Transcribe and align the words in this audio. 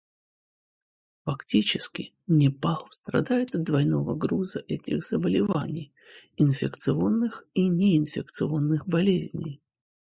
Фактически, 1.25 2.11
Непал 2.25 2.87
страдает 2.89 3.53
от 3.53 3.61
двойного 3.61 4.15
груза 4.15 4.63
этих 4.67 5.03
заболеваний— 5.03 5.93
инфекционных 6.37 7.45
и 7.53 7.67
неинфекционных 7.69 8.87
болезней. 8.87 9.61